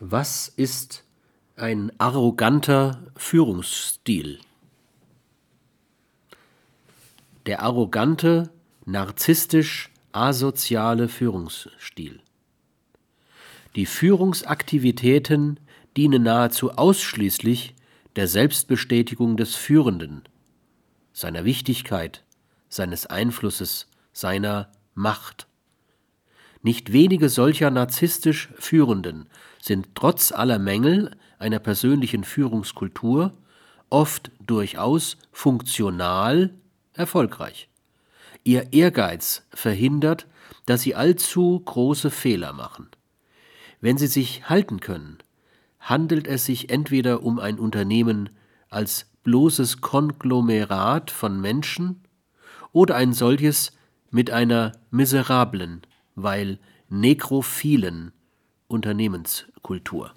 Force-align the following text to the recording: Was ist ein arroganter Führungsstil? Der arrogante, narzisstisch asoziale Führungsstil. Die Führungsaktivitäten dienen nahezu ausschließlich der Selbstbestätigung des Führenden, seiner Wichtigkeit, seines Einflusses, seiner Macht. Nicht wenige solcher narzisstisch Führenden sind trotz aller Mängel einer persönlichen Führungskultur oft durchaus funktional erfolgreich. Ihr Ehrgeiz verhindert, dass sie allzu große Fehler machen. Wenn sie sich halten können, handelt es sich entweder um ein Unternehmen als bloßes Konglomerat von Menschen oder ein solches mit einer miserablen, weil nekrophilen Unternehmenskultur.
Was 0.00 0.48
ist 0.48 1.04
ein 1.56 1.90
arroganter 1.98 3.02
Führungsstil? 3.16 4.40
Der 7.46 7.62
arrogante, 7.62 8.50
narzisstisch 8.84 9.90
asoziale 10.12 11.08
Führungsstil. 11.08 12.20
Die 13.74 13.86
Führungsaktivitäten 13.86 15.60
dienen 15.96 16.24
nahezu 16.24 16.72
ausschließlich 16.72 17.74
der 18.16 18.28
Selbstbestätigung 18.28 19.38
des 19.38 19.54
Führenden, 19.54 20.24
seiner 21.14 21.46
Wichtigkeit, 21.46 22.22
seines 22.68 23.06
Einflusses, 23.06 23.88
seiner 24.12 24.70
Macht. 24.94 25.46
Nicht 26.62 26.92
wenige 26.92 27.28
solcher 27.28 27.70
narzisstisch 27.70 28.48
Führenden 28.58 29.28
sind 29.60 29.88
trotz 29.94 30.32
aller 30.32 30.58
Mängel 30.58 31.10
einer 31.38 31.58
persönlichen 31.58 32.24
Führungskultur 32.24 33.32
oft 33.90 34.30
durchaus 34.40 35.16
funktional 35.32 36.54
erfolgreich. 36.92 37.68
Ihr 38.44 38.72
Ehrgeiz 38.72 39.46
verhindert, 39.50 40.26
dass 40.66 40.82
sie 40.82 40.94
allzu 40.94 41.60
große 41.60 42.10
Fehler 42.10 42.52
machen. 42.52 42.88
Wenn 43.80 43.98
sie 43.98 44.06
sich 44.06 44.48
halten 44.48 44.80
können, 44.80 45.18
handelt 45.80 46.26
es 46.26 46.44
sich 46.46 46.70
entweder 46.70 47.22
um 47.22 47.38
ein 47.38 47.58
Unternehmen 47.58 48.30
als 48.68 49.06
bloßes 49.22 49.80
Konglomerat 49.80 51.10
von 51.10 51.40
Menschen 51.40 52.02
oder 52.72 52.96
ein 52.96 53.12
solches 53.12 53.72
mit 54.10 54.30
einer 54.30 54.72
miserablen, 54.90 55.82
weil 56.16 56.58
nekrophilen 56.88 58.12
Unternehmenskultur. 58.66 60.14